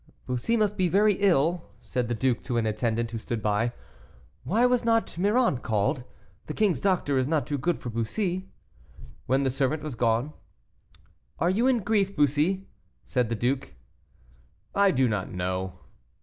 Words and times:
"Bussy 0.25 0.57
must 0.57 0.77
be 0.77 0.87
very 0.87 1.13
ill," 1.13 1.69
said 1.79 2.07
the 2.07 2.15
duke 2.15 2.41
to 2.45 2.57
an 2.57 2.65
attendant 2.65 3.11
who 3.11 3.19
stood 3.19 3.39
by, 3.43 3.71
"why 4.43 4.65
was 4.65 4.83
not 4.83 5.15
Miron 5.19 5.59
called? 5.59 6.03
The 6.47 6.55
king's 6.55 6.79
doctor 6.79 7.19
is 7.19 7.27
not 7.27 7.45
too 7.45 7.59
good 7.59 7.77
for 7.77 7.91
Bussy." 7.91 8.49
When 9.27 9.43
the 9.43 9.51
servant 9.51 9.83
was 9.83 9.93
gone, 9.93 10.33
"Are 11.37 11.51
you 11.51 11.67
in 11.67 11.81
grief, 11.83 12.15
Bussy?" 12.15 12.67
said 13.05 13.29
the 13.29 13.35
duke. 13.35 13.75
"I 14.73 14.89
do 14.89 15.07
not 15.07 15.31
know." 15.31 15.77